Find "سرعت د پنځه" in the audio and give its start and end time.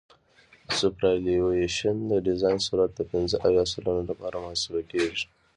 2.67-3.35